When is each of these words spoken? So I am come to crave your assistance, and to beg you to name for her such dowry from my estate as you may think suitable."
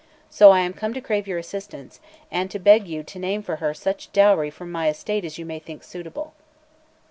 So 0.31 0.49
I 0.49 0.61
am 0.61 0.73
come 0.73 0.95
to 0.95 0.99
crave 0.99 1.27
your 1.27 1.37
assistance, 1.37 1.99
and 2.31 2.49
to 2.49 2.57
beg 2.57 2.87
you 2.87 3.03
to 3.03 3.19
name 3.19 3.43
for 3.43 3.57
her 3.57 3.71
such 3.71 4.11
dowry 4.11 4.49
from 4.49 4.71
my 4.71 4.89
estate 4.89 5.23
as 5.23 5.37
you 5.37 5.45
may 5.45 5.59
think 5.59 5.83
suitable." 5.83 6.33